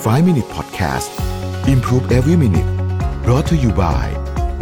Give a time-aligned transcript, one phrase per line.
[0.00, 1.10] 5 Minute Podcast
[1.68, 2.70] Improve Every Minute
[3.24, 4.06] brought to you by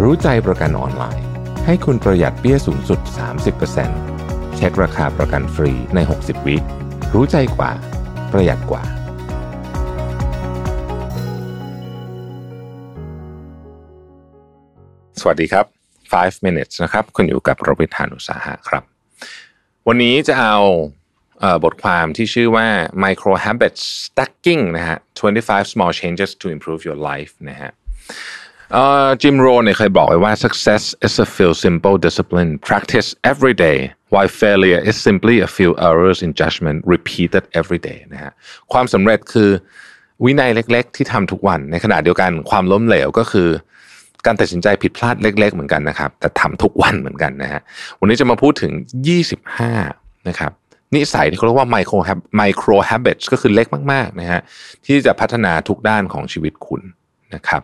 [0.02, 1.26] รู้ใจประกันออนไลน์
[1.66, 3.00] ให้คุณประหยัดเปี้ยสูงสุด
[3.78, 6.56] 30%เช็คราคาประกันฟรีใน 60 วิ
[7.14, 7.70] รู้ใจกว่า
[8.32, 8.82] ประหยัดกว่า
[15.20, 15.66] สวัสดีครับ
[16.12, 18.82] 5 minutes นะครับ คุณอยู่กับโรวิทานุสาหะครับ
[19.88, 20.56] วันนี้จะเอา
[21.64, 22.66] บทความที่ชื่อว่า
[23.04, 24.98] micro habits stacking นะฮะ
[25.34, 27.70] 25 small changes to improve your life นะฮะ
[29.20, 33.78] จิมโรนเนี่ยเคยบอกไว้ว่า success is a few simple discipline practice every day
[34.12, 38.32] while failure is simply a few errors in judgment repeated every day นะฮะ
[38.72, 39.50] ความสำเร็จคือ
[40.24, 43.48] วินัยเล็ก ๆ ที่ทำทุกวัน ในขณะเดียวกันความล้มเหลวก็คือ
[44.26, 47.60] การตัดสินใจผิดพลาดเล็ก ๆ เหมือนกันนะครับ แต่ทำทุกวันเหมือนกันนะฮะ
[48.00, 48.72] วันนี้จะมาพูดถึง
[49.50, 50.52] 25 นะครับ
[50.96, 51.98] นิสัยที่เขาเรียกว่า micro
[52.40, 54.40] micro habits ก็คือเล็กมากๆนะฮะ
[54.86, 56.82] ที่จะพัฒนาทุกด้านของชีวิตคุณ
[57.34, 57.62] นะครับ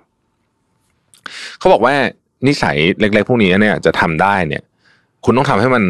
[1.59, 1.95] เขาบอกว่า
[2.47, 4.63] นิสัยเล็กๆ พวกนี้เนี่ยจะทำได้เนี่ย
[5.25, 5.85] คุณต้องทำให้มัน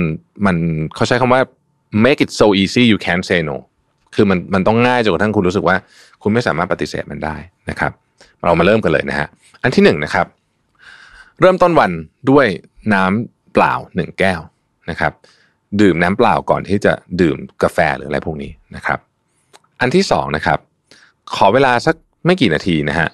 [0.47, 0.57] มัน
[0.95, 1.41] เขาใช้คำว่า
[2.05, 3.57] make it so easy you can't say no
[4.15, 5.77] คือมันมันต้องง่ายจนกระทั่งคุณรู้สึกว่า
[6.23, 7.37] คุณไม่สามารถปฏิเสธมันได้
[7.71, 7.93] นะครับ
[8.45, 9.29] เรามาเริ่มกันเลยนะฮะ
[9.63, 10.27] อันที่หนึ่งนะครับ
[11.41, 11.91] เริ่มต้นวัน
[12.31, 12.47] ด้วย
[12.95, 14.41] น้ำเปล่าหนึ่งแก้ว
[14.91, 15.13] นะครับ
[15.81, 18.99] ดื่มน้ำเปล่าก่อนที่จะดื่มกาแฟหรืออะไรพวกนี้นะครับ
[19.81, 20.59] อันที่สองนะครับ
[21.35, 21.95] ขอเวลาสัก
[22.27, 23.09] ไม่กี่นาทีนะฮะ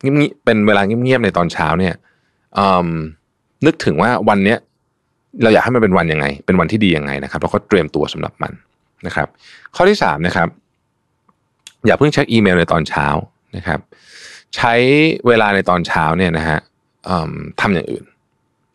[0.00, 1.94] เงียบเป็นเวลาเงียบๆในตอนเช้าเนี่ย
[3.66, 4.58] นึกถึงว่าวันเนี้ย
[5.42, 8.52] เราอยากให้มันเป็นวันยังไง เป็นวันที่ดียังไงนะครับแล้วก็เตรียมตัวสำหรับมัน
[9.06, 9.28] นะครับ
[9.76, 10.48] ข้อที่สามนะครับ
[11.86, 13.06] อย่าเพิ่งเช็คอีเมลในตอนเช้า
[13.56, 13.80] นะครับ
[14.56, 14.74] ใช้
[15.26, 16.58] เวลาในตอนเช้าเนี่ยนะฮะ
[17.60, 18.04] ทำอย่างอื่น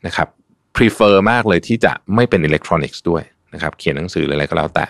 [0.06, 0.28] นะครับ
[0.76, 3.23] prefer มากเลยที่จะไม่เป็นอิเล็กทรอนิกส์ด้วย
[3.54, 4.86] นะครับ เขียนหนังสืออะไรก็แล้วแต่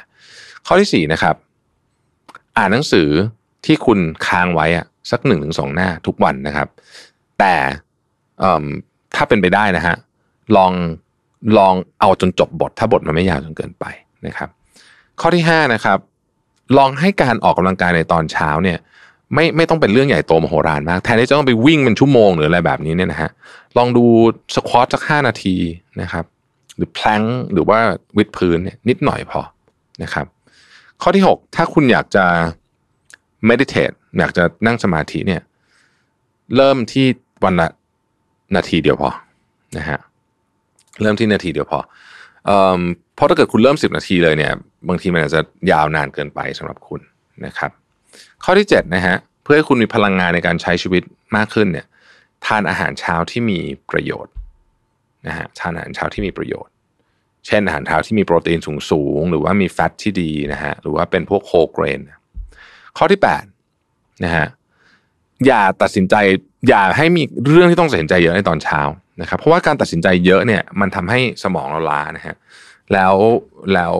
[0.67, 1.35] ข้อที่สี่นะครับ
[2.57, 3.07] อ่านหนังสือ
[3.65, 6.67] ที่คุณค้างไว้อะสักหนึ่งถึงสองหน้าทุกวันนะครับ
[7.39, 7.55] แต่
[9.15, 9.95] ถ้าเป็นไปได้นะฮะ
[10.55, 10.71] ลอง
[11.57, 13.85] ลองเอาจนจบบท ถ้าบทมันไม่ยาวจนเกินไป
[14.27, 14.49] นะครับ
[15.21, 15.99] ข้อที่ห้านะครับ
[16.77, 18.77] ลองให้การออกกำลังกายในตอนเช้าเนี่ย
[19.33, 23.29] ไม่ไม่ต้องเป็นเรื่องใหญ่โตมโหฬารมากแทนที่จะต้องไปวิ่งเป็นชั่วโมงหรืออะไรแบบนี้เนี่ยนะฮะ
[23.77, 24.05] ลองดู
[24.55, 25.55] สควอตสักห้านาที
[26.01, 26.25] นะครับ
[26.77, 27.21] หรือแพลง
[27.53, 27.79] หรือว่า
[28.17, 29.41] วิดพื้นเนี่ยนิดหน่อยพอ
[30.03, 30.25] นะครับ
[31.01, 32.25] ข้อที่ 6 ถ้าคุณอยากจะ
[33.49, 35.41] meditate อยากจะนั่งสมาธิเนี่ย
[36.55, 37.05] เริ่มที่
[37.43, 37.67] วันละ
[38.55, 39.09] นาทีเดียวพอ
[39.77, 39.99] นะฮะ
[41.01, 41.79] เริ่มที่นาทีเดียวพอ
[42.45, 42.81] เอ่อ
[43.15, 44.53] เพราะถ้าเกิดคุณเริ่ม 10 นาทีเลยเนี่ย
[44.87, 45.41] บางทีมันอาจจะ
[45.71, 47.01] ยาวนานเกินไปสำหรับคุณ
[47.45, 47.71] นะครับ
[48.43, 51.03] ข้อที่7นะฮะเพื่อให้คุณมีพลังงานในการใช้ชีวิต
[51.35, 51.85] มากขึ้นเนี่ย
[52.45, 53.59] ทานอาหารเช้าที่มี
[53.89, 54.33] ประโยชน์
[55.27, 56.71] นะฮะทานอาหารเช้าที่มีประโยชน์
[57.47, 58.59] เช่นอาหารเช้าที่มีโปรตีน
[58.91, 61.99] สูงๆหรือว่ามีแฟตที่ดีนะฮะหรือว่าเป็นพวกโฮเกรน
[62.97, 63.19] ข้อที่
[63.71, 64.47] 8นะฮะ
[65.45, 66.15] อย่าตัดสินใจ
[66.69, 68.81] อย่าให้มีเรื่องที่ต้องตัดสินใจเยอะในตอนเช้า
[69.21, 72.35] นะครับเพราะว่าการตัดสินใจเยอะเนี่ยมันทำให้สมองเราล้านะฮะ
[72.93, 73.15] แล้ว
[73.73, 73.95] แล้ว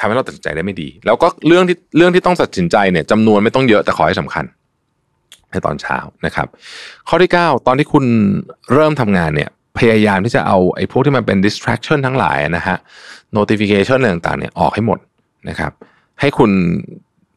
[0.00, 4.44] ทำให้เราตัดสินใจได้ไม่ดี แล้วก็เรื่องที่เรื่องที่ต้องตัดสินใจเนี่ยจำนวนไม่ต้องเยอะแต่ขอให้สำคัญ
[5.50, 6.48] ในตอนเช้านะครับ
[7.08, 8.04] ข้อที่ 9 ตอนที่คุณ
[8.72, 12.76] เริ่มทำงานเนี่ยพยายามที่จะเอาไอ้พวกที่มันเป็น distraction ทั้งหลายนะฮะ
[13.36, 14.98] notification อะไรต่างๆเนี่ยออกให้หมด
[15.48, 15.72] นะครับ
[16.20, 16.50] ให้คุณ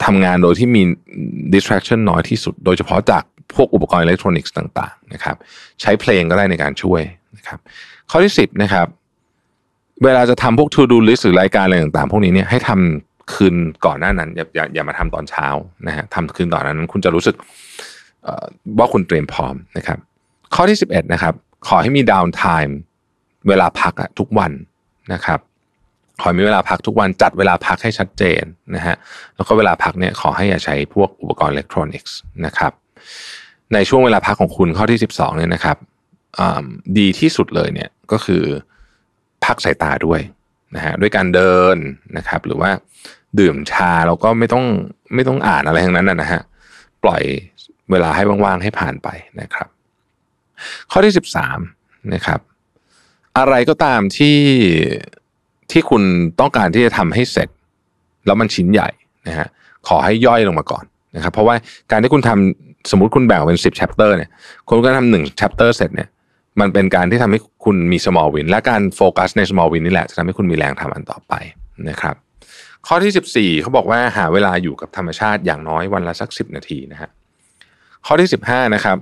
[0.05, 0.81] ทำงานโดยที่มี
[1.53, 3.23] distraction น้อยที่สุด โดยเฉพาะจาก
[3.55, 5.35] พวกอุปกรณ์อิเล็กทรอนิกส์ต่างๆนะครับ
[5.81, 7.01] ใช้เพลงก็ได้ในการช่วย
[7.37, 7.59] นะครับ
[8.11, 8.87] ข้อที่ 10 นะครับ
[10.03, 13.55] เวลาจะทำพวก to do list หรือรายการอะไรต่างๆ พวกนี้เนี่ยให้ทำคืน
[13.85, 15.47] ก่อนหน้านั้น อย่าอย่าอย่ามาทำตอนเช้า
[15.87, 17.35] นะฮะทำคืนก่อนนั้น คุณจะรู้สึก
[18.79, 19.97] ว่าคุณเตรียมพร้อมนะครับ
[20.55, 21.33] ข้อที่ 11 นะครับ
[21.67, 22.77] ขอให้มี downtime
[23.47, 24.51] เวลาพักทุกวัน
[25.13, 25.39] นะครับ
[26.21, 28.43] ขอมีเวลาพักทุกวันจัดเวลาพักให้ชัดเจน
[28.75, 28.95] นะฮะ
[29.35, 32.15] แล้วก็เวลาพักเนี่ยขอให้อย่าใช้พวกอุปกรณ์อิเล็กทรอนิกส์
[32.45, 32.71] นะครับ
[33.73, 35.77] ในช่วงเวลาพักของคุณข้อที่ 12เนี่ยนะครับ
[36.97, 38.43] ดีที่สุดเลยเนี่ยก็คือ
[39.45, 40.21] พักสายตาด้วย
[40.75, 41.77] นะฮะด้วยการเดิน
[42.17, 42.69] นะครับ หรือว่า
[43.39, 44.65] ดื่มชาแล้วก็ไม่ต้อง
[45.15, 46.41] ไม่ต้องอ่านอะไรทั้งนั้นนะฮะ
[47.03, 47.23] ปล่อย
[47.91, 49.07] เวลาให้ว่างๆให้ผ่านไป
[49.41, 49.67] นะครับ
[50.91, 51.59] ข้อที่สิบสาม
[52.13, 52.39] นะครับ
[53.37, 54.37] อะไรก็ตามที่
[55.71, 56.03] ที่คุณ
[56.39, 57.49] ต้องการที่จะทำให้เสร็จ
[58.25, 58.89] แล้วมันชิ้นใหญ่
[59.27, 59.47] นะฮะ
[59.87, 60.83] ขอให้ย่อยลงมาก่อน
[61.15, 61.55] นะครับ เพราะว่า
[61.91, 64.29] การที่คุณทำสมมติคุณแบ่งเป็นสิบ chapter เนี่ย
[64.67, 66.09] คุณก็ทำหนึ่ง chapter เสร็จเนี่ย
[66.59, 71.33] มันเป็นการที่ทำให้คุณมี small win และการโฟกัสใน small win นี่แหละจะทำให้คุณมีแรงทำอันต่อไป
[71.89, 72.15] นะครับ
[72.87, 77.09] ข้อที่ 14เขาบอกว่าหาเวลาอยู่กับธรรมชาติอย่างน้อยวันละสัก 10 นาทีนะฮะ
[78.05, 78.97] ข้อที่สิบห้านะครับ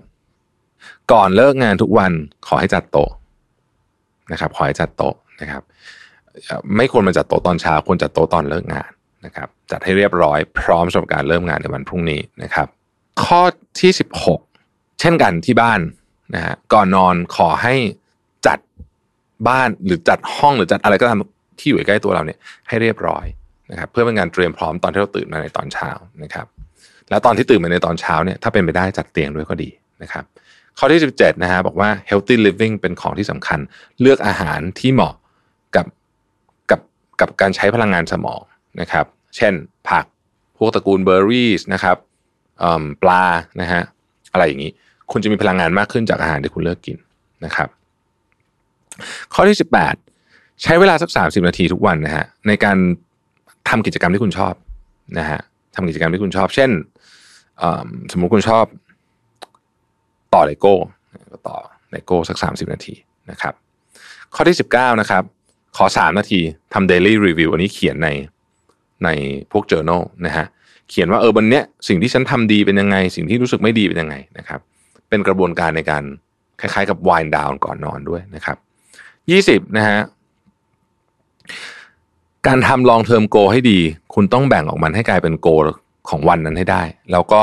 [1.11, 2.11] ก่อนเลิกงานทุกวัน
[2.47, 3.09] ขอให้จัดโต๊ะ
[4.31, 5.63] นะครับ ขอให้จัดโต๊ะนะครับ
[6.77, 8.91] ไม่ควรมาจัดโต๊ะตอนเช้าควรจัดโต๊ะตอนเลิกงาน
[9.25, 12.67] นะครับ จัดให้เรียบร้อยพร้อมสำหรับการเริ่มงานในวันพรุ่งนี้นะครับ
[13.23, 13.41] ข้อ
[13.81, 13.91] ที่
[14.45, 15.79] 16 เช่นกันที่บ้าน
[16.35, 17.75] นะฮะก่อนนอนขอให้
[18.47, 18.59] จัด
[19.47, 21.19] บ้านหรือจัดห้องหรือจัดอะไรก็ตาม
[21.59, 23.25] ที่อยู่ใกล้ตัวเราเนี่ยให้เรียบร้อย
[23.71, 25.89] นะครับเพื่อเป็นการเตรียมพร้อมตอนที่เราตื่นมาในตอนเช้า
[26.23, 26.45] นะครับ
[27.09, 29.69] แล้วตอนที่ตื่นมาในตอนเช้าเนี่ยถ้าเป็นไปได้จัดเตียงด้วยก็ดี
[30.03, 30.23] นะครับ
[30.77, 33.59] ข้อที่ 17นะฮะบอกว่า healthy living เป็นของที่สำคัญ
[34.01, 35.13] เลือกอาหารที่เหมาะ
[35.75, 35.85] กับ
[36.71, 36.81] กับ
[37.21, 38.41] กับการใช้พลังงานสมอง
[38.81, 39.05] นะครับ
[39.37, 39.53] เช่น
[39.89, 40.05] ผัก
[40.57, 41.97] พวกตระกูลเบอร์รี่นะครับ
[43.03, 43.23] ปลา
[43.61, 43.81] นะฮะ
[44.33, 44.71] อะไรอย่างนี้
[45.11, 46.97] คุณจะมีพลังงานมากขึ้นจากอาหารที่คุณเลือกกิน
[47.45, 47.69] นะครับ
[49.33, 49.57] ข้อที่
[50.09, 52.77] 18 ใช้เวลาสัก 30 นาทีทุกวันนะฮะในการ
[53.69, 54.53] ทำกิจกรรมที่คุณชอบ
[55.17, 55.39] นะฮะ
[55.75, 56.69] ทำกิจกรรมที่คุณชอบ เช่น
[58.11, 58.65] สมมุติคุณชอบ
[60.33, 60.73] ต่อเลโก้
[61.31, 61.57] ก็ต่อ
[61.91, 62.93] เลโก้สัก 30 นาที
[63.31, 63.53] นะครับ
[64.35, 65.23] ข้อที่ 19 นะครับ
[65.77, 66.39] ขอ 3 นาที
[66.73, 68.09] ทำ daily review อันนี้เขียนใน
[69.03, 69.09] ใน
[69.51, 70.45] พวก journal นะฮะ
[70.89, 74.59] เขียนว่าเออวันเนี้ยสิ่งที่ฉันทำดีเป็นยังไง สิ่งที่รู้สึกไม่ดีเป็นยังไงนะครับ
[75.11, 76.03] เป็นกระบวนการในการ
[76.59, 78.57] คล้ายๆ กับ wind down ก่อนนอนด้วยนะครับ
[79.63, 79.99] 20นะฮะ
[82.47, 83.79] การทำ long term goal ให้ดี
[84.13, 85.65] คุณต้องแบ่งออกมันให้กลายเป็น goal
[86.09, 87.41] ของวันนั้นให้ได้ แล้วก็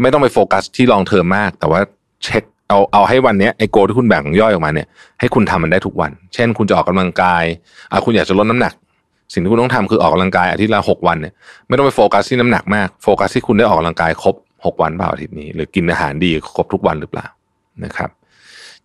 [0.00, 1.80] ไม่ต้องไปโฟกัสที่ long term มาก แต่ว่า
[2.24, 4.88] เช็คเอาเอาให้วันนี้ไอ้โกที่คุณแบ่งย่อยออกมาเนี่ย
[5.20, 7.44] ให้คุณทำมันได้ทุกวัน เช่น คุณจะออกกำลังกาย
[7.90, 8.74] อะคุณอยากจะลดน้ำหนัก
[9.32, 11.34] สิ่งที่คุณต้องทำคือออกกำลังกายอาทิตย์ละหกวันเนี่ย
[11.68, 14.34] ไม่ต้องไปโฟกัสที่น้ำหนักมากโฟกัสที่คุณได้ออกกำลังกายครบ
[14.66, 17.26] หกวันเปล่าอาทิตย์นี้ หรือกินอาหารดีครบทุกวันหรือเปล่า
[17.84, 18.10] นะครับ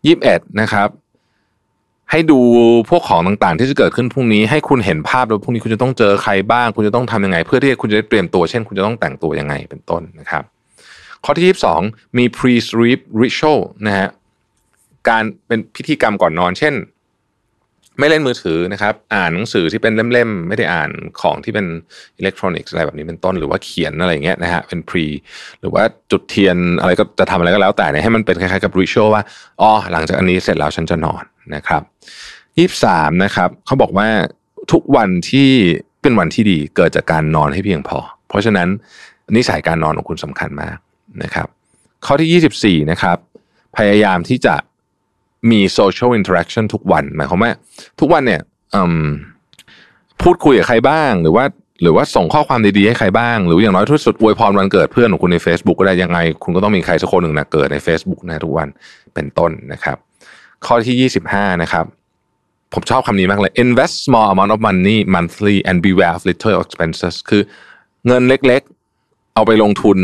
[0.05, 0.89] ยี่สิบเอ็ดนะครับ
[2.11, 2.39] ให้ดู
[2.89, 10.43] พวกของต่างๆ ที่จะเกิดขึ้นพรุ่งนี้ ให้คุณเห็นภาพแล้วพรุ่งนี้คุณจะต้องเจอใครบ้าง คุณจะต้องทำยังไง เพื่อที่คุณจะได้เตรียมตัว เช่น คุณจะต้องแต่งตัวยังไงเป็นต้นนะครับ
[11.23, 11.45] ข้อที่
[11.87, 14.07] 22มี pre sleep ritual นะฮะ
[15.09, 16.73] การเป็นพิธีกรรมก่อนนอน เช่น
[17.99, 20.89] ไม่เล่นมือถือนะครับ อ่านหนังสือที่เป็นเล่มๆ ไม่ได้อ่าน
[21.21, 21.65] ของที่เป็น
[22.17, 25.05] อิเล็กทรอนิกส์อะไรแบบนี้เป็นต้น หรือว่าเขียนอะไรเงี้ยนะฮะเป็น pre
[25.59, 29.23] หรือว่าจุดเทียนอะไรก็จะทำอะไรก็แล้วแต่เนี่ยให้มันเป็นคล้ายๆกับ ritual ว่า
[29.61, 31.23] อ๋อหลังจากอันนี้เสร็จแล้วฉันจะนอน
[31.55, 31.81] นะครับ
[32.57, 34.07] ยี่สามนะครับเขาบอกว่า
[34.71, 35.49] ทุกวันที่
[36.01, 38.67] เป็นวันที่ดีเกิดจากการนอนให้เพียงพอ เพราะฉะนั้น
[39.35, 40.77] นิสัยการนอนของคุณสำคัญมาก
[41.23, 41.47] นะครับ
[42.05, 43.17] ข้อที่ 24นะครับ
[43.77, 44.55] พยายามที่จะ
[45.51, 47.51] มี social interaction ทุกวันหมายความว่า
[47.99, 48.41] ทุกวันเนี่ย
[50.21, 51.45] พูดคุยกับใครบ้าง หรือว่า
[51.81, 58.67] หรือว่าส่งข้อความดีๆให้ใครบ้าง หรืออย่างน้อยที่สุดอวยพรวันเกิดเพื่อนของคุณใน Facebook ก็ได้ยังไง คุณก็ต้องมีใครสักคนหนึ่งนะเกิดใน Facebook นะทุกวัน
[59.13, 59.97] เป็นต้นนะครับ
[60.65, 61.85] ข้อที่ 25 นะครับ
[62.73, 67.41] ผมชอบคำนี้มากเลย invest small amount of money monthly and beware of little expenses คือ
[68.07, 69.97] เงินเล็กๆ เอาไปลงทุน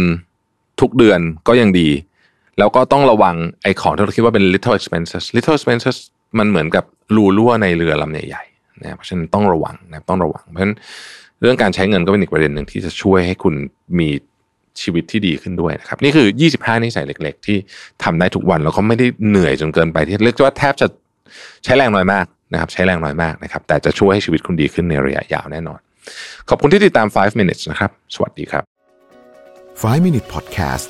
[0.81, 1.89] ทุกเดือนก็ยังดี
[2.60, 5.98] แล้วก็ต้องระวังไอ้ของที่เราคิดว่าเป็น little expenses little expenses
[6.40, 6.84] มันเหมือนกับ
[7.16, 10.76] รูรั่วในเรือลำใหญ่ๆนะเพราะฉะนั้นต้องระวังนะต้องระวัง เพราะฉะนั้น
[11.42, 13.56] เรื่องการใช้เงินก็เป็นอีกประเด็นหนึ่งที่จะช่วยให้คุณ
[14.00, 14.10] มี
[14.82, 17.58] ชีวิตที่ดีขึ้นด้วยนะครับ นี่คือ 25นิสัยเล็ก ๆ ที่
[18.04, 20.88] ทำได้ทุกวันแล้วก็ไม่ได้เหนื่อยจนเกินไปที่เรียกว่าแทบจะ
[21.64, 25.80] ใช้แรงน้อยมากนะครับ ใช้แรงน้อยมากนะครับ แต่จะช่วยให้ชีวิตคุณดีขึ้นในระยะยาวแน่นอน
[26.50, 28.64] ขอบคุณที่ติดตาม 5 minutes นะครับ สวัสดีครับ
[29.82, 30.90] 5 Minute Podcast